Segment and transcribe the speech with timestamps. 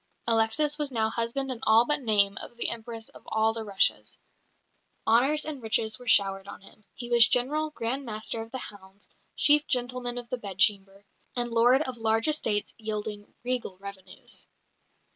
[0.25, 4.17] Alexis was now husband in all but name of the Empress of all the Russias;
[5.05, 9.67] honours and riches were showered on him; he was General, Grandmaster of the Hounds, Chief
[9.67, 14.47] Gentleman of the Bedchamber, and lord of large estates yielding regal revenues.